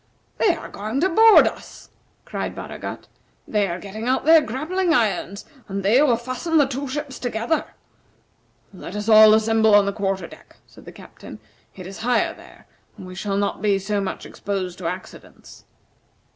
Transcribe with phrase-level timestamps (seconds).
[0.39, 1.91] "They are going to board us,"
[2.25, 3.07] cried Baragat.
[3.47, 7.65] "They are getting out their grappling irons, and they will fasten the two ships together."
[8.73, 11.37] "Let all assemble on the quarter deck," said the Captain.
[11.75, 12.65] "It is higher there,
[12.97, 15.65] and we shall not be so much exposed to accidents."